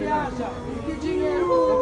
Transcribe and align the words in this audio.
que 0.00 0.06
acha? 0.06 0.50
Que 0.86 0.92
dinheiro? 0.94 1.79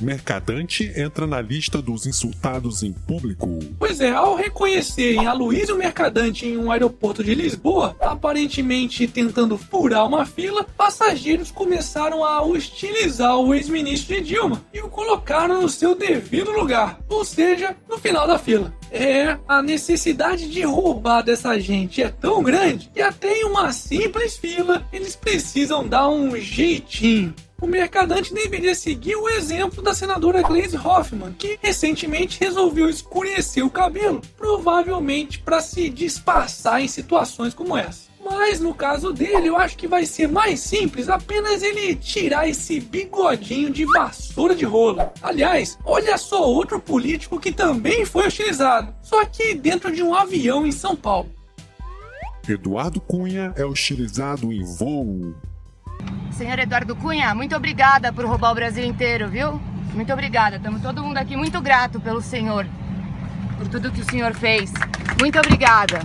Mercadante 0.00 0.92
entra 0.96 1.26
na 1.26 1.40
lista 1.40 1.80
dos 1.80 2.06
insultados 2.06 2.82
em 2.82 2.92
público. 2.92 3.58
Pois 3.78 4.00
é, 4.00 4.10
ao 4.10 4.34
reconhecerem 4.34 5.26
Aloysio 5.26 5.76
Mercadante 5.76 6.46
em 6.46 6.56
um 6.56 6.70
aeroporto 6.70 7.22
de 7.22 7.34
Lisboa, 7.34 7.96
aparentemente 8.00 9.06
tentando 9.06 9.56
furar 9.56 10.06
uma 10.06 10.24
fila, 10.24 10.64
passageiros 10.76 11.50
começaram 11.50 12.24
a 12.24 12.42
hostilizar 12.42 13.36
o 13.36 13.54
ex-ministro 13.54 14.16
de 14.16 14.20
Dilma 14.22 14.64
e 14.72 14.80
o 14.80 14.88
colocaram 14.88 15.62
no 15.62 15.68
seu 15.68 15.94
devido 15.94 16.50
lugar, 16.50 17.00
ou 17.08 17.24
seja, 17.24 17.76
no 17.88 17.98
final 17.98 18.26
da 18.26 18.38
fila. 18.38 18.72
É, 18.90 19.38
a 19.46 19.62
necessidade 19.62 20.48
de 20.48 20.62
roubar 20.62 21.22
dessa 21.22 21.58
gente 21.60 22.02
é 22.02 22.08
tão 22.08 22.42
grande 22.42 22.90
que 22.92 23.00
até 23.00 23.32
em 23.40 23.44
uma 23.44 23.72
simples 23.72 24.36
fila 24.36 24.84
eles 24.92 25.14
precisam 25.14 25.86
dar 25.86 26.08
um 26.08 26.36
jeitinho 26.36 27.34
o 27.60 27.66
mercadante 27.66 28.32
deveria 28.32 28.74
seguir 28.74 29.16
o 29.16 29.28
exemplo 29.28 29.82
da 29.82 29.94
senadora 29.94 30.42
Glaze 30.42 30.76
Hoffman, 30.76 31.32
que 31.32 31.58
recentemente 31.62 32.40
resolveu 32.40 32.88
escurecer 32.88 33.64
o 33.64 33.70
cabelo, 33.70 34.20
provavelmente 34.36 35.38
para 35.38 35.60
se 35.60 35.88
disfarçar 35.88 36.82
em 36.82 36.88
situações 36.88 37.54
como 37.54 37.76
essa. 37.76 38.10
Mas 38.22 38.60
no 38.60 38.74
caso 38.74 39.12
dele, 39.12 39.48
eu 39.48 39.56
acho 39.56 39.76
que 39.76 39.88
vai 39.88 40.04
ser 40.04 40.28
mais 40.28 40.60
simples 40.60 41.08
apenas 41.08 41.62
ele 41.62 41.94
tirar 41.96 42.48
esse 42.48 42.78
bigodinho 42.78 43.70
de 43.70 43.84
vassoura 43.86 44.54
de 44.54 44.64
rolo. 44.64 45.00
Aliás, 45.22 45.78
olha 45.84 46.16
só 46.18 46.42
outro 46.42 46.78
político 46.78 47.40
que 47.40 47.50
também 47.50 48.04
foi 48.04 48.26
hostilizado, 48.26 48.94
só 49.02 49.24
que 49.24 49.54
dentro 49.54 49.90
de 49.90 50.02
um 50.02 50.14
avião 50.14 50.66
em 50.66 50.72
São 50.72 50.94
Paulo. 50.94 51.30
Eduardo 52.48 53.00
Cunha 53.00 53.52
é 53.56 53.64
hostilizado 53.64 54.52
em 54.52 54.64
voo. 54.64 55.34
Senhor 56.32 56.58
Eduardo 56.58 56.96
Cunha, 56.96 57.34
muito 57.34 57.54
obrigada 57.54 58.12
por 58.12 58.24
roubar 58.24 58.52
o 58.52 58.54
Brasil 58.54 58.84
inteiro, 58.84 59.28
viu? 59.28 59.60
Muito 59.94 60.12
obrigada. 60.12 60.56
Estamos 60.56 60.80
todo 60.80 61.02
mundo 61.02 61.18
aqui 61.18 61.36
muito 61.36 61.60
grato 61.60 62.00
pelo 62.00 62.22
senhor, 62.22 62.66
por 63.58 63.68
tudo 63.68 63.92
que 63.92 64.00
o 64.00 64.10
senhor 64.10 64.34
fez. 64.34 64.72
Muito 65.20 65.38
obrigada. 65.38 66.00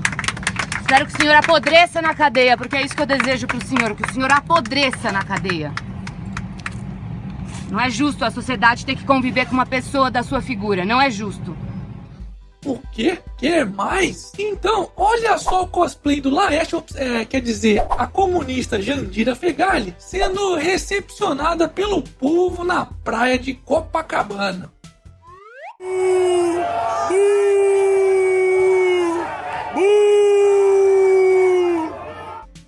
Espero 0.81 1.05
que 1.05 1.13
o 1.13 1.17
senhor 1.17 1.35
apodreça 1.35 2.02
na 2.02 2.13
cadeia, 2.13 2.57
porque 2.57 2.75
é 2.75 2.83
isso 2.83 2.95
que 2.95 3.02
eu 3.02 3.07
desejo 3.07 3.47
pro 3.47 3.65
senhor, 3.65 3.95
que 3.95 4.03
o 4.03 4.13
senhor 4.13 4.31
apodreça 4.31 5.11
na 5.11 5.23
cadeia. 5.23 5.71
Não 7.71 7.80
é 7.80 7.89
justo 7.89 8.23
a 8.23 8.31
sociedade 8.31 8.85
ter 8.85 8.95
que 8.95 9.03
conviver 9.03 9.45
com 9.47 9.53
uma 9.53 9.65
pessoa 9.65 10.11
da 10.11 10.21
sua 10.21 10.41
figura, 10.41 10.85
não 10.85 11.02
é 11.02 11.09
justo. 11.09 11.57
O 12.66 12.80
quê? 12.91 13.19
Quer 13.38 13.63
mais? 13.63 14.31
Então, 14.39 14.89
olha 14.97 15.38
só 15.38 15.61
o 15.61 15.67
cosplay 15.67 16.19
do 16.19 16.31
Laeste, 16.31 16.75
é, 16.95 17.23
quer 17.23 17.39
dizer, 17.39 17.85
a 17.91 18.08
comunista 18.08 18.81
Jandira 18.81 19.35
Fegali, 19.35 19.94
sendo 19.99 20.55
recepcionada 20.55 21.69
pelo 21.69 22.02
povo 22.02 22.63
na 22.63 22.86
praia 22.86 23.38
de 23.38 23.53
Copacabana. 23.53 24.73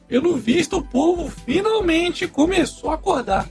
Pelo 0.08 0.38
visto, 0.38 0.78
o 0.78 0.84
povo 0.84 1.28
finalmente 1.44 2.28
começou 2.28 2.92
a 2.92 2.94
acordar. 2.94 3.50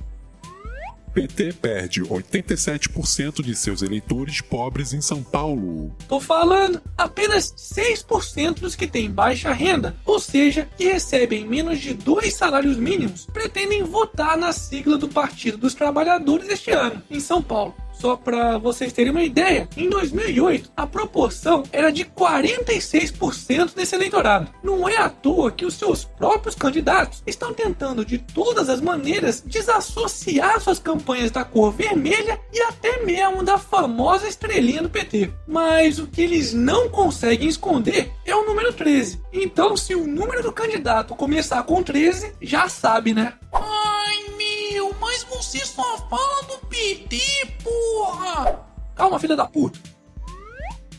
PT 1.16 1.54
perde 1.54 2.02
87% 2.02 3.42
de 3.42 3.56
seus 3.56 3.80
eleitores 3.80 4.42
pobres 4.42 4.92
em 4.92 5.00
São 5.00 5.22
Paulo. 5.22 5.96
Tô 6.06 6.20
falando, 6.20 6.82
apenas 6.94 7.54
6% 7.56 8.60
dos 8.60 8.76
que 8.76 8.86
têm 8.86 9.10
baixa 9.10 9.50
renda, 9.50 9.96
ou 10.04 10.20
seja, 10.20 10.68
que 10.76 10.84
recebem 10.84 11.46
menos 11.46 11.80
de 11.80 11.94
dois 11.94 12.34
salários 12.34 12.76
mínimos, 12.76 13.24
pretendem 13.32 13.82
votar 13.82 14.36
na 14.36 14.52
sigla 14.52 14.98
do 14.98 15.08
Partido 15.08 15.56
dos 15.56 15.72
Trabalhadores 15.72 16.50
este 16.50 16.70
ano, 16.70 17.02
em 17.10 17.18
São 17.18 17.42
Paulo. 17.42 17.74
Só 17.98 18.16
para 18.16 18.58
vocês 18.58 18.92
terem 18.92 19.10
uma 19.10 19.22
ideia, 19.22 19.68
em 19.76 19.88
2008 19.88 20.70
a 20.76 20.86
proporção 20.86 21.62
era 21.72 21.90
de 21.90 22.04
46% 22.04 23.74
desse 23.74 23.94
eleitorado. 23.94 24.50
Não 24.62 24.88
é 24.88 24.96
à 24.98 25.08
toa 25.08 25.50
que 25.50 25.64
os 25.64 25.74
seus 25.74 26.04
próprios 26.04 26.54
candidatos 26.54 27.22
estão 27.26 27.54
tentando 27.54 28.04
de 28.04 28.18
todas 28.18 28.68
as 28.68 28.80
maneiras 28.80 29.42
desassociar 29.44 30.60
suas 30.60 30.78
campanhas 30.78 31.30
da 31.30 31.44
cor 31.44 31.72
vermelha 31.72 32.38
e 32.52 32.60
até 32.62 33.02
mesmo 33.04 33.42
da 33.42 33.58
famosa 33.58 34.28
estrelinha 34.28 34.82
do 34.82 34.90
PT. 34.90 35.30
Mas 35.46 35.98
o 35.98 36.06
que 36.06 36.22
eles 36.22 36.52
não 36.52 36.88
conseguem 36.88 37.48
esconder 37.48 38.12
é 38.24 38.34
o 38.34 38.44
número 38.44 38.72
13. 38.72 39.20
Então, 39.32 39.76
se 39.76 39.94
o 39.94 40.06
número 40.06 40.42
do 40.42 40.52
candidato 40.52 41.14
começar 41.14 41.62
com 41.62 41.82
13, 41.82 42.34
já 42.40 42.68
sabe, 42.68 43.14
né? 43.14 43.34
Mas 45.16 45.24
você 45.24 45.64
só 45.64 45.96
fala 46.10 46.42
do 46.42 46.58
PT, 46.66 47.18
porra! 47.64 48.60
Calma, 48.94 49.18
filha 49.18 49.34
da 49.34 49.46
puta. 49.46 49.78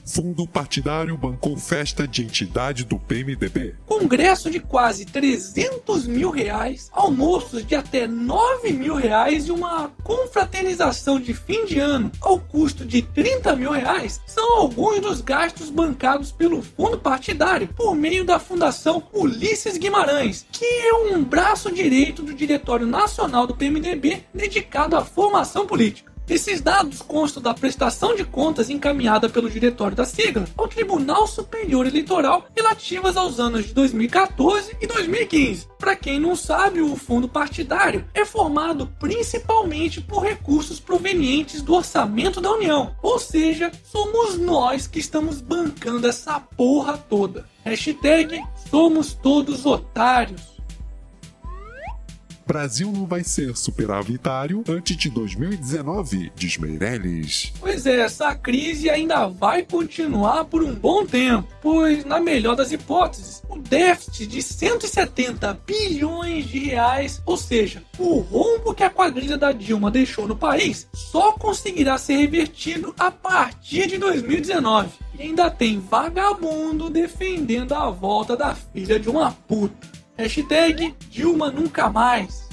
Fundo 0.08 0.48
partidário 0.48 1.18
bancou 1.18 1.58
festa 1.58 2.08
de 2.08 2.24
entidade 2.24 2.86
do 2.86 2.98
PMDB. 2.98 3.76
Congresso 3.86 4.50
de 4.50 4.58
quase 4.58 5.04
300 5.04 6.08
mil 6.08 6.30
reais, 6.30 6.90
almoços 6.94 7.66
de 7.66 7.76
até 7.76 8.08
9 8.08 8.72
mil 8.72 8.96
reais 8.96 9.48
e 9.48 9.52
uma 9.52 9.92
confraternização 10.06 11.20
de 11.20 11.34
fim 11.34 11.66
de 11.66 11.78
ano 11.78 12.10
ao 12.22 12.40
custo 12.40 12.86
de 12.86 13.02
30 13.02 13.54
mil 13.58 13.72
reais 13.72 14.22
são 14.26 14.60
alguns 14.60 15.02
dos 15.02 15.20
gastos 15.20 15.70
bancados 15.70 16.32
pelo 16.32 16.62
fundo 16.62 16.98
partidário 16.98 17.68
por 17.76 17.94
meio 17.94 18.24
da 18.24 18.40
Fundação 18.40 19.04
Ulisses 19.12 19.78
Guimarães, 19.78 20.46
que 20.54 20.66
é 20.66 20.94
um 20.94 21.22
braço 21.22 21.70
direito 21.70 22.24
do 22.24 22.34
Diretório 22.34 22.88
Nacional 22.88 23.46
do 23.46 23.56
PMDB 23.56 24.24
dedicado 24.34 24.96
à 24.96 25.04
formação 25.04 25.68
política. 25.68 26.17
Esses 26.30 26.60
dados 26.60 27.02
constam 27.02 27.42
da 27.42 27.54
prestação 27.54 28.14
de 28.14 28.26
contas 28.26 28.70
encaminhada 28.70 29.30
pelo 29.30 29.50
diretório 29.50 29.96
da 29.96 30.04
sigla 30.04 30.46
ao 30.58 30.68
Tribunal 30.68 31.26
Superior 31.26 31.88
Eleitoral 31.88 32.46
relativas 32.54 33.16
aos 33.16 33.40
anos 33.40 33.66
de 33.66 33.74
2014 33.74 34.76
e 34.82 34.88
2015. 34.88 35.68
Para 35.80 35.96
quem 35.96 36.20
não 36.20 36.36
sabe, 36.36 36.82
o 36.82 36.98
fundo 36.98 37.30
partidário 37.30 38.06
é 38.14 38.26
formado 38.26 38.88
principalmente 39.00 40.02
por 40.02 40.24
recursos 40.24 40.82
provenientes 40.82 41.62
do 41.62 41.74
orçamento 41.74 42.42
da 42.42 42.52
União, 42.52 42.94
ou 43.02 43.18
seja, 43.18 43.72
somos 43.86 44.38
nós 44.38 44.86
que 44.86 45.00
estamos 45.00 45.40
bancando 45.40 46.08
essa 46.08 46.42
porra 46.42 46.98
toda. 46.98 47.48
Hashtag 47.64 48.44
somos 48.70 49.14
todos 49.14 49.66
otários. 49.66 50.57
Brasil 52.48 52.90
não 52.94 53.06
vai 53.06 53.26
ser 53.26 53.58
superavitário 53.58 54.64
antes 54.70 54.96
de 54.96 55.10
2019, 55.10 56.32
diz 56.34 56.58
Meirelles. 56.58 57.52
Pois 57.60 57.86
é, 57.86 58.00
essa 58.00 58.34
crise 58.34 58.90
ainda 58.90 59.28
vai 59.28 59.64
continuar 59.64 60.46
por 60.46 60.64
um 60.64 60.74
bom 60.74 61.06
tempo, 61.06 61.46
pois, 61.62 62.06
na 62.06 62.22
melhor 62.22 62.56
das 62.56 62.72
hipóteses, 62.72 63.44
o 63.50 63.60
déficit 63.60 64.28
de 64.28 64.42
170 64.42 65.60
bilhões 65.68 66.46
de 66.46 66.60
reais, 66.60 67.22
ou 67.26 67.36
seja, 67.36 67.84
o 68.00 68.20
rombo 68.20 68.74
que 68.74 68.84
a 68.84 68.90
quadrilha 68.90 69.38
da 69.38 69.52
Dilma 69.52 69.92
deixou 69.92 70.26
no 70.26 70.36
país, 70.36 70.88
só 70.94 71.34
conseguirá 71.34 71.98
ser 71.98 72.16
revertido 72.16 72.96
a 72.98 73.12
partir 73.12 73.88
de 73.88 73.98
2019. 73.98 74.90
E 75.20 75.24
ainda 75.24 75.52
tem 75.52 75.80
vagabundo 75.80 76.90
defendendo 76.90 77.74
a 77.74 77.90
volta 77.90 78.38
da 78.38 78.56
filha 78.56 78.98
de 78.98 79.10
uma 79.10 79.32
puta. 79.32 79.97
Hashtag 80.18 80.96
Dilma 81.12 81.52
nunca 81.52 81.90
mais. 81.90 82.48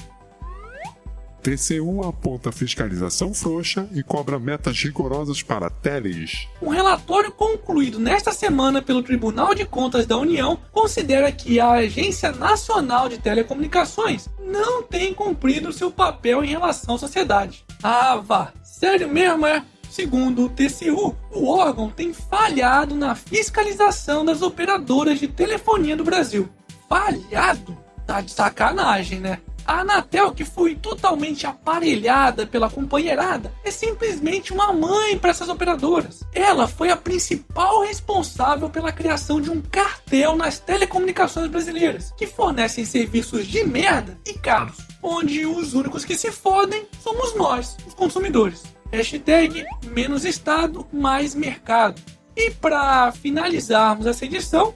TCU 1.41 2.03
aponta 2.03 2.51
fiscalização 2.51 3.31
frouxa 3.31 3.87
e 3.93 4.01
cobra 4.01 4.39
metas 4.39 4.81
rigorosas 4.81 5.43
para 5.43 5.69
teles. 5.69 6.47
Um 6.59 6.69
relatório 6.69 7.31
concluído 7.31 7.99
nesta 7.99 8.31
semana 8.31 8.81
pelo 8.81 9.03
Tribunal 9.03 9.53
de 9.53 9.63
Contas 9.63 10.07
da 10.07 10.17
União 10.17 10.59
considera 10.71 11.31
que 11.31 11.59
a 11.59 11.71
Agência 11.71 12.31
Nacional 12.31 13.09
de 13.09 13.19
Telecomunicações 13.19 14.27
não 14.39 14.81
tem 14.81 15.13
cumprido 15.13 15.71
seu 15.71 15.91
papel 15.91 16.43
em 16.43 16.47
relação 16.47 16.95
à 16.95 16.97
sociedade. 16.97 17.63
Ah, 17.83 18.15
vá, 18.15 18.51
sério 18.63 19.07
mesmo 19.07 19.45
é? 19.45 19.63
Segundo 19.89 20.45
o 20.45 20.49
TCU, 20.49 21.15
o 21.31 21.47
órgão 21.47 21.91
tem 21.91 22.11
falhado 22.11 22.95
na 22.95 23.13
fiscalização 23.13 24.25
das 24.25 24.41
operadoras 24.41 25.19
de 25.19 25.27
telefonia 25.27 25.95
do 25.95 26.03
Brasil 26.03 26.49
falhado. 26.89 27.77
Tá 28.05 28.21
de 28.21 28.31
sacanagem, 28.31 29.19
né? 29.19 29.39
A 29.65 29.79
Anatel, 29.79 30.31
que 30.31 30.45
foi 30.45 30.75
totalmente 30.75 31.47
aparelhada 31.47 32.45
pela 32.45 32.69
companheirada, 32.69 33.51
é 33.63 33.71
simplesmente 33.71 34.53
uma 34.53 34.71
mãe 34.71 35.17
para 35.17 35.31
essas 35.31 35.49
operadoras. 35.49 36.21
Ela 36.33 36.67
foi 36.67 36.91
a 36.91 36.97
principal 36.97 37.81
responsável 37.81 38.69
pela 38.69 38.91
criação 38.91 39.41
de 39.41 39.49
um 39.49 39.59
cartel 39.59 40.35
nas 40.35 40.59
telecomunicações 40.59 41.49
brasileiras, 41.49 42.13
que 42.15 42.27
fornecem 42.27 42.85
serviços 42.85 43.47
de 43.47 43.63
merda 43.63 44.15
e 44.23 44.33
caros, 44.33 44.77
onde 45.01 45.47
os 45.47 45.73
únicos 45.73 46.05
que 46.05 46.15
se 46.15 46.31
fodem 46.31 46.87
somos 47.01 47.35
nós, 47.35 47.75
os 47.87 47.95
consumidores. 47.95 48.63
Hashtag 48.91 49.65
menos 49.87 50.25
Estado, 50.25 50.85
mais 50.93 51.33
mercado. 51.33 51.99
E 52.37 52.51
para 52.51 53.11
finalizarmos 53.11 54.05
essa 54.05 54.25
edição, 54.25 54.75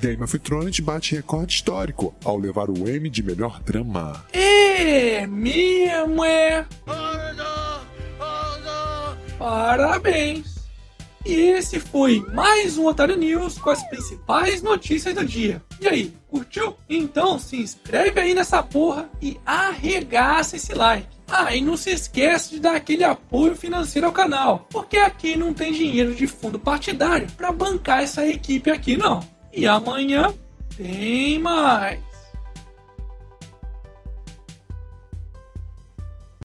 Game 0.00 0.22
of 0.22 0.38
Thrones 0.38 0.78
bate 0.78 1.16
recorde 1.16 1.54
histórico 1.54 2.14
ao 2.24 2.36
levar 2.36 2.70
o 2.70 2.88
M 2.88 3.10
de 3.10 3.22
melhor 3.22 3.60
drama. 3.62 4.24
é 4.32 5.26
mesmo 5.26 6.24
é. 6.24 6.64
Parabéns! 9.36 10.58
E 11.26 11.32
esse 11.32 11.80
foi 11.80 12.24
mais 12.32 12.78
um 12.78 12.86
Otário 12.86 13.16
News 13.16 13.58
com 13.58 13.70
as 13.70 13.82
principais 13.88 14.62
notícias 14.62 15.14
do 15.14 15.24
dia. 15.24 15.60
E 15.80 15.88
aí, 15.88 16.14
curtiu? 16.28 16.76
Então 16.88 17.38
se 17.38 17.56
inscreve 17.56 18.20
aí 18.20 18.34
nessa 18.34 18.62
porra 18.62 19.10
e 19.20 19.38
arregaça 19.44 20.56
esse 20.56 20.72
like. 20.74 21.08
Ah, 21.30 21.54
e 21.54 21.60
não 21.60 21.76
se 21.76 21.90
esquece 21.90 22.50
de 22.50 22.60
dar 22.60 22.76
aquele 22.76 23.04
apoio 23.04 23.54
financeiro 23.54 24.06
ao 24.06 24.12
canal, 24.12 24.66
porque 24.70 24.96
aqui 24.96 25.36
não 25.36 25.52
tem 25.52 25.72
dinheiro 25.72 26.14
de 26.14 26.26
fundo 26.26 26.58
partidário 26.58 27.26
para 27.36 27.52
bancar 27.52 28.02
essa 28.02 28.26
equipe 28.26 28.70
aqui 28.70 28.96
não. 28.96 29.20
E 29.52 29.66
amanhã 29.66 30.32
tem 30.76 31.38
mais. 31.38 32.07